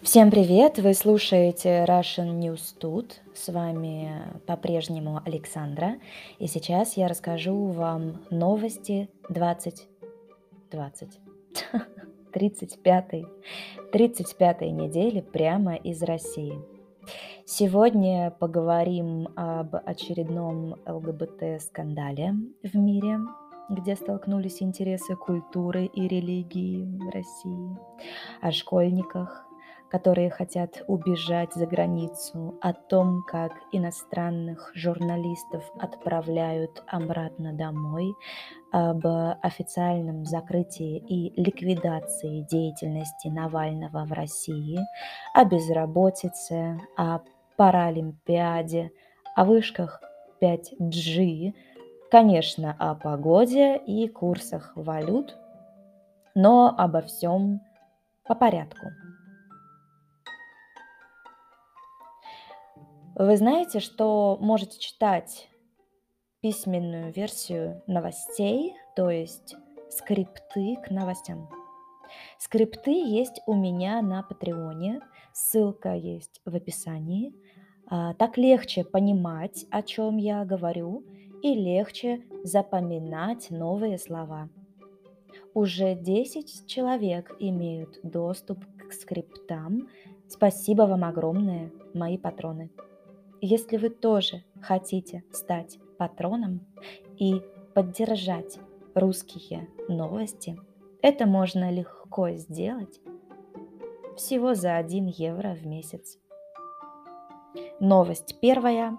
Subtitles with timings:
[0.00, 0.78] Всем привет!
[0.78, 3.20] Вы слушаете Russian News Тут.
[3.34, 5.96] С вами по-прежнему Александра.
[6.38, 11.20] И сейчас я расскажу вам новости 2020.
[12.32, 13.24] 35
[13.92, 16.54] 35 недели прямо из России.
[17.44, 23.18] Сегодня поговорим об очередном ЛГБТ-скандале в мире,
[23.68, 27.76] где столкнулись интересы культуры и религии в России,
[28.40, 29.47] о школьниках,
[29.90, 38.14] которые хотят убежать за границу, о том, как иностранных журналистов отправляют обратно домой,
[38.70, 39.06] об
[39.42, 44.78] официальном закрытии и ликвидации деятельности Навального в России,
[45.32, 47.20] о безработице, о
[47.56, 48.92] Паралимпиаде,
[49.34, 50.02] о вышках
[50.40, 51.54] 5G,
[52.10, 55.36] конечно, о погоде и курсах валют,
[56.34, 57.60] но обо всем
[58.24, 58.86] по порядку.
[63.18, 65.48] Вы знаете, что можете читать
[66.40, 69.56] письменную версию новостей, то есть
[69.90, 71.48] скрипты к новостям.
[72.38, 75.00] Скрипты есть у меня на Патреоне,
[75.32, 77.34] ссылка есть в описании.
[77.88, 81.02] А, так легче понимать, о чем я говорю,
[81.42, 84.48] и легче запоминать новые слова.
[85.54, 89.88] Уже 10 человек имеют доступ к скриптам.
[90.28, 92.70] Спасибо вам огромное, мои патроны.
[93.40, 96.60] Если вы тоже хотите стать патроном
[97.16, 97.40] и
[97.72, 98.58] поддержать
[98.94, 100.58] русские новости,
[101.02, 103.00] это можно легко сделать
[104.16, 106.18] всего за 1 евро в месяц.
[107.78, 108.98] Новость первая.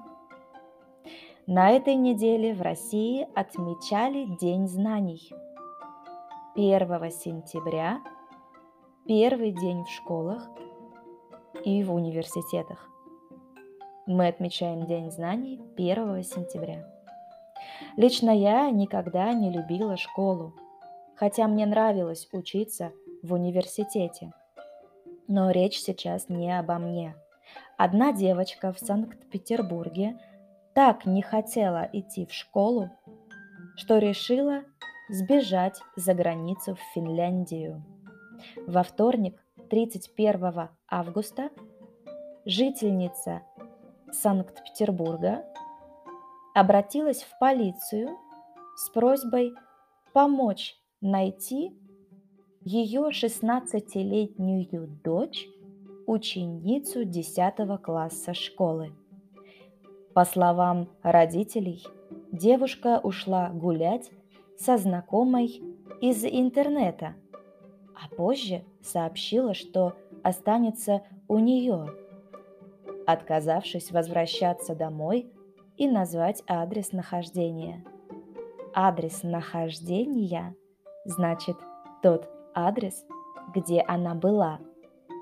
[1.45, 5.34] На этой неделе в России отмечали День знаний.
[6.56, 8.02] 1 сентября–
[9.06, 10.48] первый день в школах
[11.66, 12.89] и в университетах
[14.09, 16.83] мы отмечаем День знаний 1 сентября.
[17.95, 20.55] Лично я никогда не любила школу,
[21.15, 24.33] хотя мне нравилось учиться в университете.
[25.27, 27.15] Но речь сейчас не обо мне.
[27.77, 30.17] Одна девочка в Санкт-Петербурге
[30.73, 32.89] так не хотела идти в школу,
[33.75, 34.64] что решила
[35.08, 37.86] сбежать за границу в Финляндию.
[38.65, 41.52] Во вторник, 31 августа,
[42.45, 43.43] жительница
[44.14, 45.45] Санкт-Петербурга
[46.53, 48.17] обратилась в полицию
[48.75, 49.53] с просьбой
[50.14, 51.77] помочь найти
[52.61, 55.48] ее 16-летнюю дочь,
[56.05, 58.93] ученицу 10 класса школы.
[60.14, 61.86] По словам родителей,
[62.31, 64.09] девушка ушла гулять
[64.58, 65.61] со знакомой
[66.02, 67.15] из интернета,
[67.95, 69.93] а позже сообщила, что
[70.23, 71.87] останется у нее
[73.11, 75.31] отказавшись возвращаться домой
[75.77, 77.83] и назвать адрес нахождения.
[78.75, 80.55] Адрес нахождения
[81.05, 81.58] значит
[82.03, 83.03] тот адрес,
[83.55, 84.59] где она была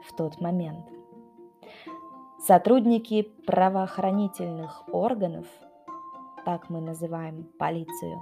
[0.06, 0.86] в тот момент.
[2.46, 5.46] Сотрудники правоохранительных органов,
[6.44, 8.20] так мы называем полицию,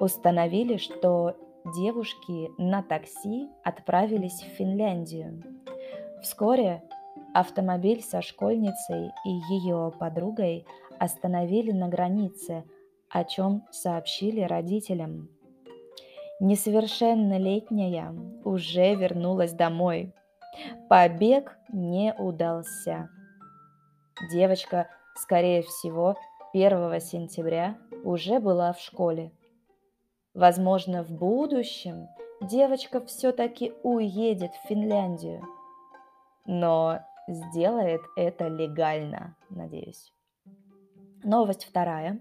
[0.00, 1.36] установили, что
[1.76, 5.44] девушки на такси отправились в Финляндию.
[6.22, 6.82] Вскоре
[7.32, 10.66] Автомобиль со школьницей и ее подругой
[10.98, 12.64] остановили на границе,
[13.08, 15.28] о чем сообщили родителям.
[16.40, 18.12] Несовершеннолетняя
[18.44, 20.12] уже вернулась домой.
[20.88, 23.10] Побег не удался.
[24.32, 26.16] Девочка, скорее всего,
[26.52, 29.32] 1 сентября уже была в школе.
[30.34, 32.08] Возможно, в будущем
[32.40, 35.44] девочка все-таки уедет в Финляндию.
[36.46, 40.12] Но сделает это легально, надеюсь.
[41.22, 42.20] Новость вторая.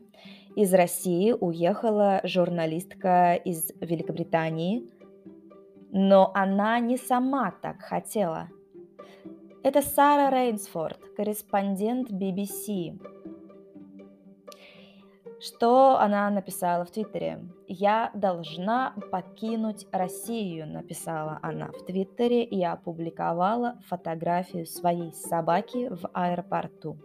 [0.56, 4.90] Из России уехала журналистка из Великобритании,
[5.92, 8.50] но она не сама так хотела.
[9.64, 12.98] Это Сара Рейнсфорд, корреспондент BBC,
[15.40, 17.46] что она написала в Твиттере?
[17.68, 26.98] «Я должна покинуть Россию», написала она в Твиттере и опубликовала фотографию своей собаки в аэропорту.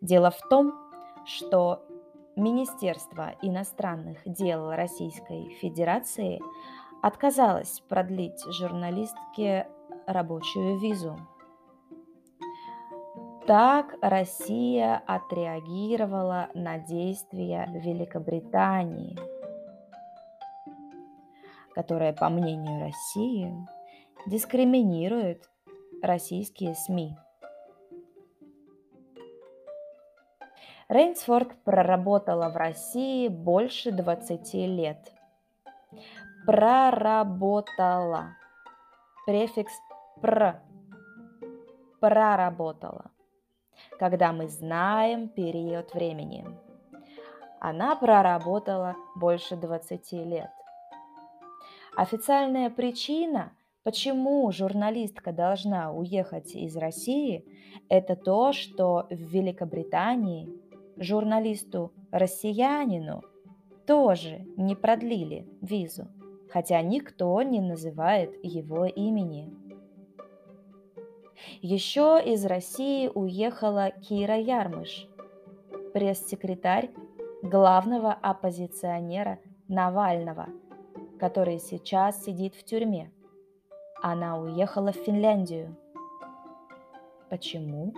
[0.00, 0.74] Дело в том,
[1.24, 1.82] что
[2.36, 6.40] Министерство иностранных дел Российской Федерации
[7.02, 9.66] отказалось продлить журналистке
[10.06, 11.18] рабочую визу
[13.46, 19.16] так Россия отреагировала на действия Великобритании,
[21.72, 23.54] которая, по мнению России,
[24.26, 25.48] дискриминирует
[26.02, 27.16] российские СМИ.
[30.88, 35.12] Рейнсфорд проработала в России больше 20 лет.
[36.46, 38.36] Проработала.
[39.24, 39.72] Префикс
[40.20, 40.60] пр.
[42.00, 43.10] Проработала.
[43.98, 46.44] Когда мы знаем период времени.
[47.60, 50.50] Она проработала больше 20 лет.
[51.96, 53.52] Официальная причина,
[53.82, 57.46] почему журналистка должна уехать из России,
[57.88, 60.50] это то, что в Великобритании
[60.98, 63.22] журналисту-россиянину
[63.86, 66.08] тоже не продлили визу,
[66.50, 69.50] хотя никто не называет его имени.
[71.62, 75.08] Еще из России уехала Кира Ярмыш,
[75.92, 76.90] пресс-секретарь
[77.42, 79.38] главного оппозиционера
[79.68, 80.48] Навального,
[81.18, 83.10] который сейчас сидит в тюрьме.
[84.02, 85.76] Она уехала в Финляндию.
[87.30, 87.92] Почему?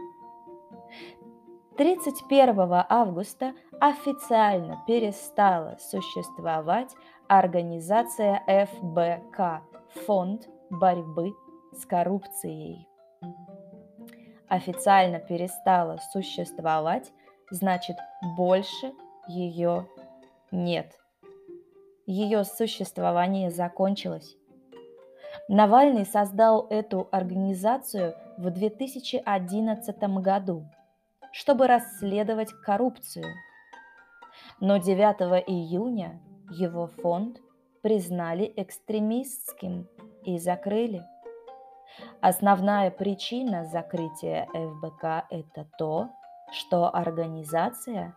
[1.76, 6.94] 31 августа официально перестала существовать
[7.28, 9.62] организация ФБК–
[10.06, 11.34] Фонд борьбы
[11.72, 12.87] с коррупцией.
[14.48, 17.12] Официально перестала существовать,
[17.50, 17.96] значит
[18.36, 18.92] больше
[19.28, 19.86] ее
[20.50, 20.92] нет.
[22.06, 24.36] Ее существование закончилось.
[25.48, 30.64] Навальный создал эту организацию в 2011 году–
[31.32, 33.26] чтобы расследовать коррупцию.
[34.60, 36.20] Но 9 июня
[36.50, 37.40] его фонд
[37.82, 39.88] признали экстремистским
[40.24, 41.04] и закрыли.
[42.20, 46.10] Основная причина закрытия ФБК– это то,
[46.52, 48.16] что организация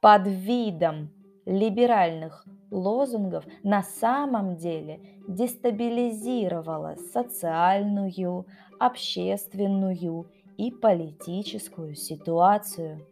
[0.00, 1.10] под видом
[1.44, 8.46] либеральных лозунгов на самом деле дестабилизировала социальную,
[8.78, 13.06] общественную и политическую ситуацию,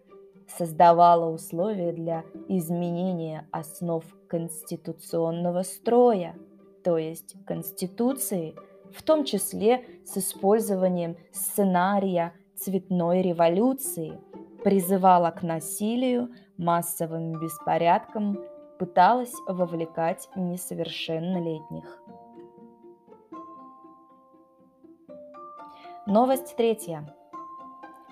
[0.48, 6.36] создавала условия для изменения основ конституционного строя,
[6.82, 8.54] то есть Конституции,
[8.94, 14.20] в том числе с использованием сценария цветной революции,
[14.62, 18.38] призывала к насилию, массовым беспорядкам,
[18.78, 22.02] пыталась вовлекать несовершеннолетних.
[26.06, 27.14] Новость третья.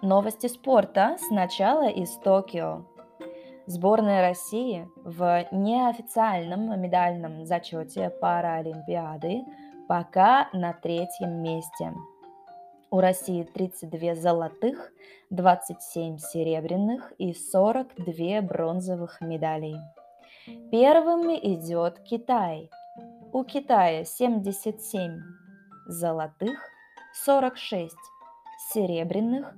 [0.03, 2.85] Новости спорта сначала из Токио.
[3.67, 9.45] Сборная России в неофициальном медальном зачете Паралимпиады
[9.89, 11.95] пока на третьем месте.
[12.91, 14.93] У России 32 золотых,
[15.31, 19.77] 27 серебряных и 42 бронзовых медалей.
[20.71, 22.71] Первым идет Китай.
[23.33, 25.21] У Китая 77
[25.87, 26.59] золотых,
[27.25, 27.95] 46
[28.73, 29.55] серебряных,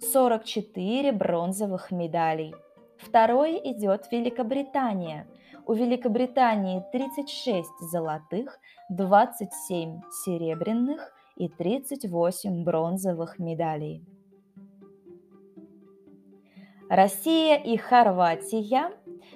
[0.00, 2.54] 44 бронзовых медалей.
[2.98, 5.26] Второй идет Великобритания.
[5.68, 14.02] У Великобритании 36 золотых, 27 серебряных и 38 бронзовых медалей.
[16.88, 18.92] Россия и Хорватия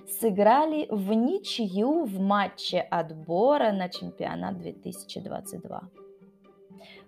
[0.08, 5.82] сыграли в ничью в матче отбора на чемпионат 2022.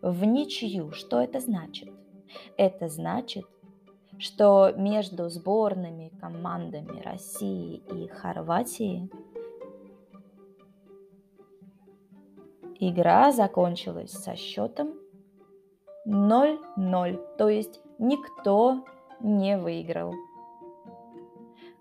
[0.02, 0.92] В ничью.
[0.92, 1.88] Что это значит?
[2.58, 3.46] Это значит,
[4.18, 9.10] что между сборными командами России и Хорватии
[12.78, 14.94] игра закончилась со счетом
[16.06, 18.84] 0-0, то есть никто
[19.20, 20.14] не выиграл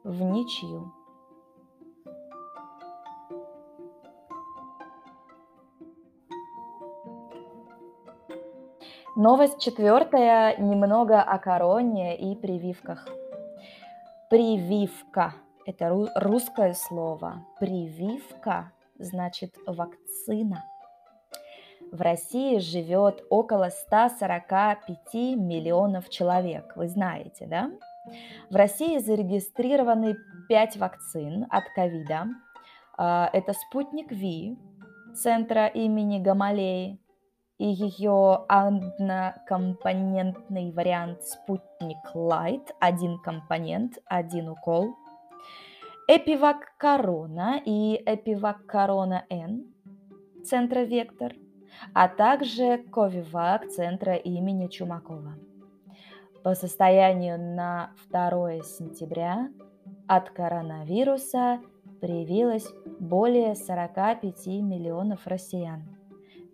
[0.03, 0.91] в ничью.
[9.15, 13.07] Новость четвертая, немного о короне и прививках.
[14.31, 15.35] Прививка–
[15.67, 17.45] это русское слово.
[17.59, 20.63] Прививка значит вакцина.
[21.91, 27.69] В России живет около 145 миллионов человек, вы знаете, да?
[28.49, 30.15] В России зарегистрированы
[30.49, 32.29] 5 вакцин от ковида.
[32.97, 34.57] А, это спутник Ви,
[35.13, 36.99] центра имени Гамалеи,
[37.63, 44.97] и ее однокомпонентный вариант Спутник Light, один компонент, один укол,
[46.09, 49.73] Эпивак Корона и Эпивак Корона N,
[50.43, 51.35] центра Вектор,
[51.93, 55.35] а также Ковивак центра имени Чумакова.
[56.43, 59.47] По состоянию на 2 сентября
[60.09, 61.61] от коронавируса
[62.01, 62.67] привилось
[62.99, 65.83] более 45 миллионов россиян–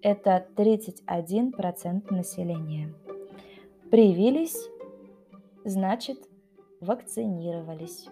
[0.01, 2.94] это 31% населения.
[3.91, 4.58] Привились,
[5.65, 6.18] значит,
[6.82, 8.08] вакцинировались.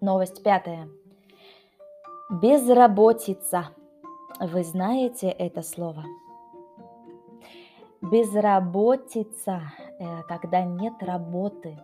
[0.00, 0.88] Новость пятая.
[2.30, 3.68] Безработица.
[4.40, 6.04] Вы знаете это слово?
[8.00, 9.62] Безработица,
[9.98, 11.78] э, когда нет работы.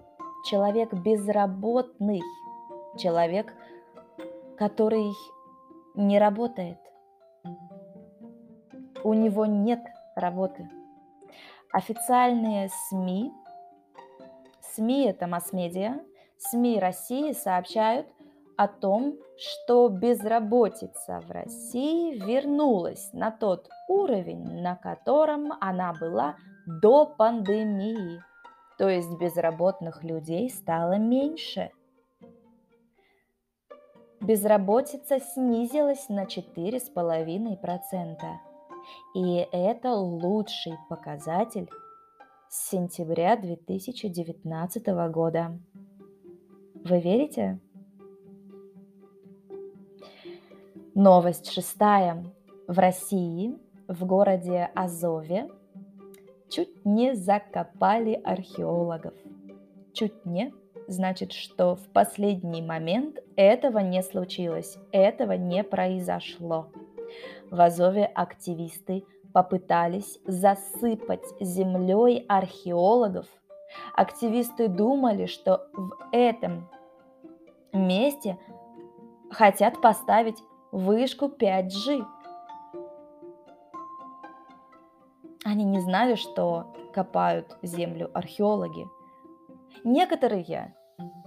[0.45, 2.23] Человек безработный,
[2.97, 3.53] человек,
[4.57, 5.13] который
[5.95, 6.79] не работает.
[9.05, 9.81] У него нет
[10.17, 10.69] работы.
[11.73, 13.33] Официальные СМИ,
[14.75, 16.01] СМИ это масс-медиа,
[16.39, 18.07] СМИ России сообщают
[18.57, 26.37] о том, что безработица в России вернулась на тот уровень, на котором она была
[26.67, 28.23] до пандемии.
[28.79, 31.71] То есть безработных людей стало меньше.
[34.21, 38.48] Безработица снизилась на 4,5%.
[39.15, 41.69] И это лучший показатель
[42.49, 45.59] с сентября 2019 года.
[46.85, 47.59] Вы верите?
[50.95, 52.25] Новость шестая.
[52.67, 55.49] В России, в городе Азове,
[56.51, 59.15] чуть не закопали археологов.
[59.93, 60.53] Чуть не
[60.89, 66.69] значит, что в последний момент этого не случилось, этого не произошло.
[67.51, 73.27] В Азове активисты попытались засыпать землей археологов.
[73.95, 76.69] Активисты думали, что в этом
[77.73, 78.39] месте
[79.31, 82.05] хотят поставить вышку 5G.
[85.45, 88.87] Они не знали, что копают землю археологи.
[89.85, 90.75] Некоторые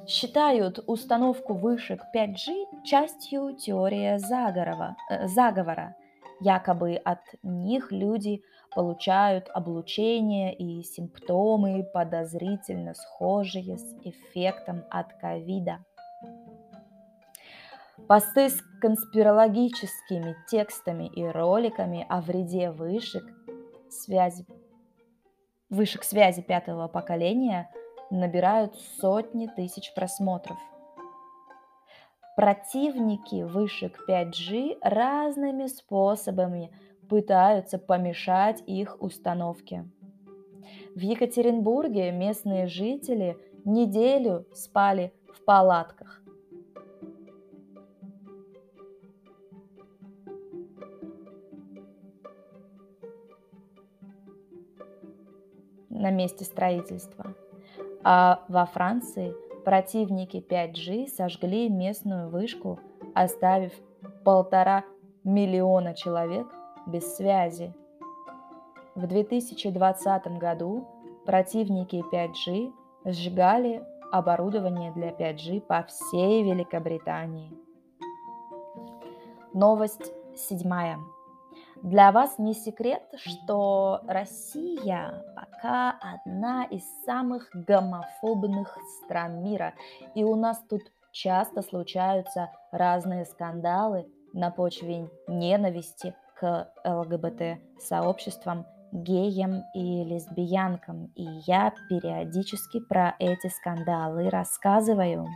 [0.07, 5.95] считают установку вышек 5G частью теории заговора, э, заговора.
[6.39, 8.41] Якобы от них люди
[8.73, 15.85] получают облучение и симптомы, подозрительно схожие с эффектом от ковида.
[18.07, 23.23] Посты с конспирологическими текстами и роликами о вреде вышек
[23.89, 24.45] связи,
[25.69, 27.69] вышек связи пятого поколения
[28.09, 30.57] набирают сотни тысяч просмотров.
[32.41, 36.71] Противники вышек 5G разными способами
[37.07, 39.85] пытаются помешать их установке.
[40.95, 46.23] В Екатеринбурге местные жители неделю спали в палатках.
[55.89, 57.35] на месте строительства.
[58.03, 62.79] А во Франции противники 5G сожгли местную вышку,
[63.13, 63.73] оставив
[64.23, 64.83] полтора
[65.23, 66.47] миллиона человек
[66.87, 67.73] без связи.
[68.95, 70.87] В 2020 году
[71.25, 72.73] противники 5G
[73.05, 77.51] сжигали оборудование для 5G по всей Великобритании.
[79.53, 80.99] Новость седьмая.
[81.81, 85.23] Для вас не секрет, что Россия
[85.61, 89.73] пока одна из самых гомофобных стран мира.
[90.15, 100.03] И у нас тут часто случаются разные скандалы на почве ненависти к ЛГБТ-сообществам, геям и
[100.03, 101.11] лесбиянкам.
[101.15, 105.27] И я периодически про эти скандалы рассказываю.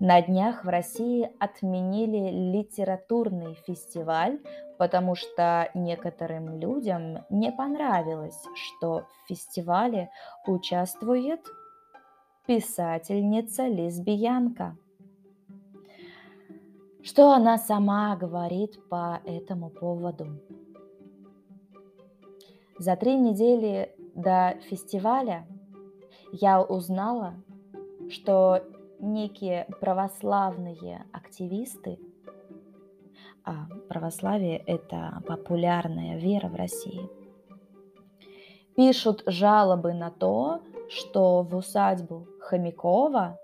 [0.00, 4.40] На днях в России отменили литературный фестиваль,
[4.78, 10.10] потому что некоторым людям не понравилось, что в фестивале
[10.46, 11.40] участвует
[12.46, 14.76] писательница-лесбиянка.
[17.02, 20.40] Что она сама говорит по этому поводу?
[22.78, 25.46] За три недели до фестиваля
[26.32, 27.34] я узнала,
[28.10, 28.62] что
[28.98, 31.98] некие православные активисты,
[33.44, 37.08] а православие– это популярная вера в России,
[38.74, 43.38] пишут жалобы на то, что в усадьбу Хомякова,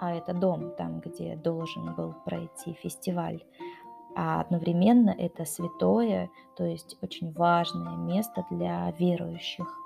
[0.00, 3.42] а это дом там, где должен был пройти фестиваль,
[4.14, 9.85] а одновременно это святое, то есть очень важное место для верующих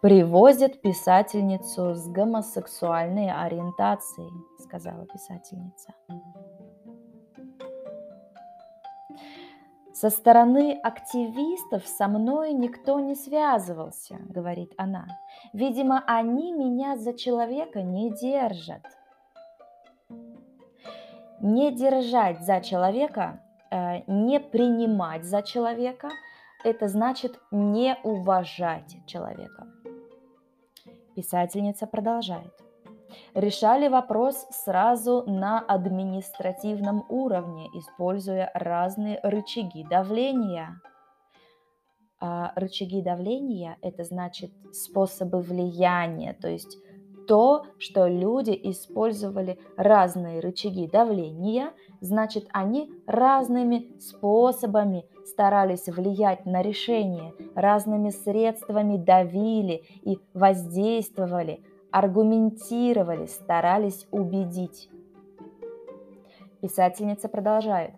[0.00, 5.94] привозят писательницу с гомосексуальной ориентацией, сказала писательница.
[9.92, 15.06] Со стороны активистов со мной никто не связывался, говорит она.
[15.52, 18.82] Видимо, они меня за человека не держат.
[21.40, 26.08] Не держать за человека, э, не принимать за человека–
[26.64, 29.66] это значит не уважать человека.
[31.14, 32.52] Писательница продолжает.
[33.34, 40.80] Решали вопрос сразу на административном уровне, используя разные рычаги давления.
[42.20, 46.76] А рычаги давления– это значит способы влияния, то есть
[47.30, 57.32] то, что люди использовали разные рычаги давления, значит, они разными способами старались влиять на решение,
[57.54, 64.90] разными средствами давили и воздействовали, аргументировали, старались убедить.
[66.60, 67.94] Писательница продолжает.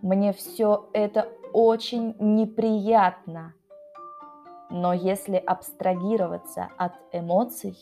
[0.00, 3.52] Мне все это очень неприятно.
[4.70, 7.76] Но если абстрагироваться от эмоций,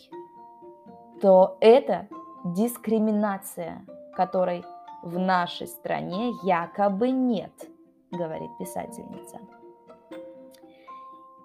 [1.21, 2.09] то это
[2.45, 4.65] дискриминация, которой
[5.03, 7.53] в нашей стране якобы нет,
[8.11, 9.39] говорит писательница.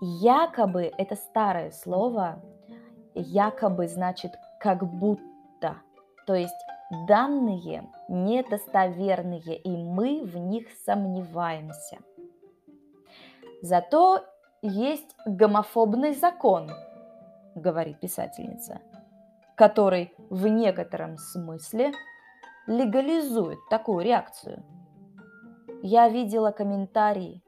[0.02, 2.42] Якобы это старое слово,
[3.16, 5.78] якобы значит как будто,
[6.26, 6.56] то есть
[7.08, 11.98] данные недостоверные, и мы в них сомневаемся.
[13.62, 14.24] Зато
[14.62, 16.70] есть гомофобный закон,
[17.56, 18.80] говорит писательница,
[19.60, 21.92] который в некотором смысле
[22.66, 24.64] легализует такую реакцию.
[25.84, 27.44] Я видела комментарии.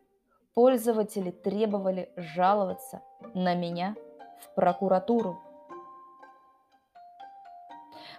[0.54, 3.02] Пользователи требовали жаловаться
[3.34, 3.96] на меня
[4.42, 5.40] в прокуратуру.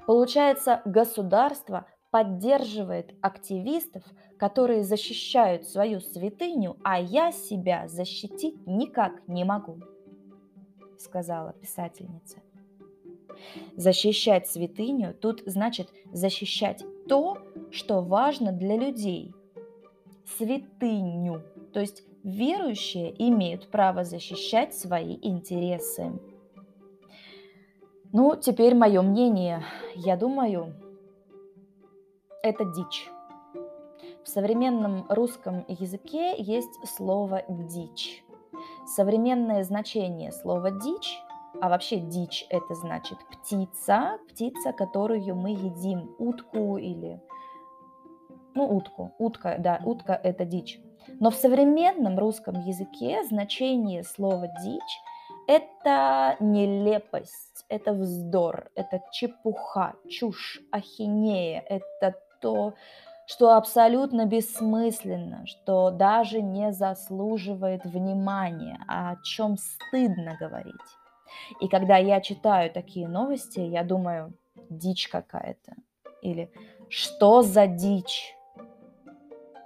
[0.06, 4.04] Получается, государство поддерживает активистов,
[4.38, 9.80] которые защищают свою святыню, а я себя защитить никак не могу,
[10.96, 12.38] сказала писательница.
[13.76, 17.38] Защищать святыню тут значит защищать то,
[17.70, 19.34] что важно для людей.
[20.36, 26.12] Святыню, то есть верующие имеют право защищать свои интересы.
[28.12, 29.64] Ну, теперь мое мнение.
[29.95, 30.75] Я думаю,
[32.42, 33.08] это дичь.
[34.23, 38.23] В современном русском языке есть слово «дичь».
[38.86, 41.18] Современное значение слова «дичь»
[41.60, 47.21] А вообще дичь это значит птица, птица, которую мы едим, утку или...
[48.54, 50.78] Ну, утку, утка, да, утка это дичь.
[51.21, 55.00] Но в современном русском языке значение слова дичь
[55.47, 62.75] это нелепость, это вздор, это чепуха, чушь, ахинея, это то,
[63.26, 70.75] что абсолютно бессмысленно, что даже не заслуживает внимания, о чем стыдно говорить.
[71.60, 74.34] И когда я читаю такие новости, я думаю,
[74.68, 75.75] дичь какая-то.
[76.23, 76.50] Или
[76.88, 78.34] что за дичь?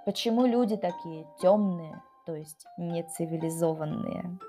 [0.05, 4.39] Почему люди такие темные, то есть нецивилизованные?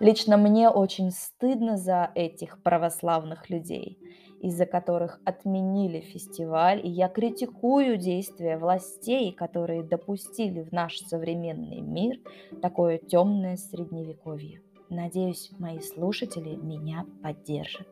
[0.00, 3.98] Лично мне очень стыдно за этих православных людей,
[4.40, 12.18] из-за которых отменили фестиваль, и я критикую действия властей, которые допустили в наш современный мир
[12.60, 14.60] такое темное средневековье.
[14.94, 17.88] Надеюсь, мои слушатели меня поддержат.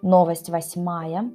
[0.00, 1.32] Новость восьмая.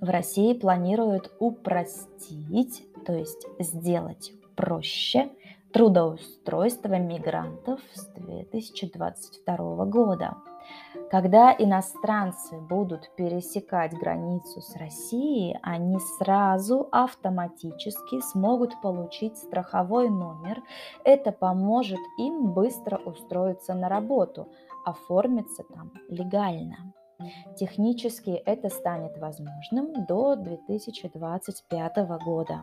[0.00, 5.30] В России планируют упростить, то есть сделать проще
[5.72, 10.36] трудоустройство мигрантов с 2022 года.
[11.10, 20.62] Когда иностранцы будут пересекать границу с Россией, они сразу автоматически смогут получить страховой номер.
[21.04, 24.48] Это поможет им быстро устроиться на работу,
[24.84, 26.92] оформиться там легально.
[27.56, 32.62] Технически это станет возможным до 2025 года.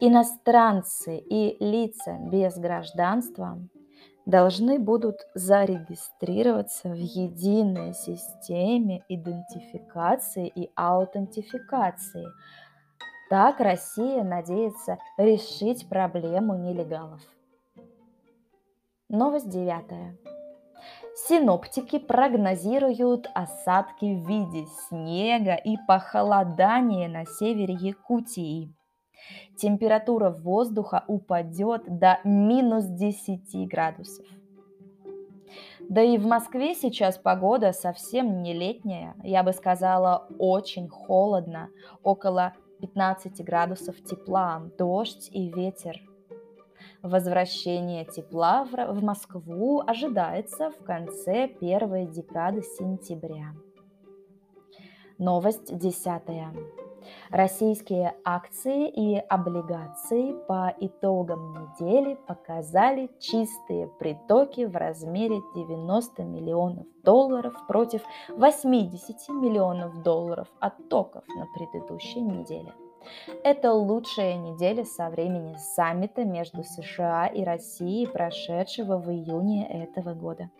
[0.00, 3.58] Иностранцы и лица без гражданства
[4.28, 12.26] должны будут зарегистрироваться в единой системе идентификации и аутентификации.
[13.30, 17.22] Так Россия надеется решить проблему нелегалов.
[19.08, 20.18] Новость девятая.
[21.26, 28.74] Синоптики прогнозируют осадки в виде снега и похолодание на севере Якутии.
[29.56, 34.26] Температура воздуха упадет до минус 10 градусов.
[35.88, 41.70] Да и в Москве сейчас погода совсем не летняя, я бы сказала, очень холодно,
[42.02, 46.00] около 15 градусов тепла, дождь и ветер.
[47.02, 53.54] Возвращение тепла в Москву ожидается в конце первой декады сентября.
[55.16, 56.52] Новость десятая.
[57.30, 67.54] Российские акции и облигации по итогам недели показали чистые притоки в размере 90 миллионов долларов
[67.66, 72.72] против 80 миллионов долларов оттоков на предыдущей неделе.
[73.44, 80.50] Это лучшая неделя со времени саммита между США и Россией, прошедшего в июне этого года.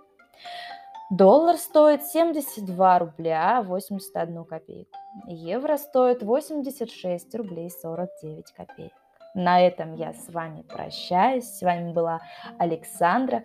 [1.11, 4.91] Доллар стоит 72 рубля 81 копейку.
[5.27, 8.93] Евро стоит 86 рублей 49 копеек.
[9.35, 11.45] На этом я с вами прощаюсь.
[11.45, 12.21] С вами была
[12.59, 13.45] Александра.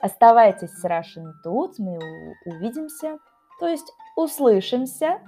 [0.00, 1.78] Оставайтесь с Russian тут.
[1.78, 1.98] Мы
[2.46, 3.18] увидимся,
[3.60, 5.20] то есть услышимся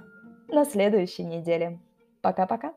[0.49, 1.79] на следующей неделе.
[2.21, 2.73] Пока-пока.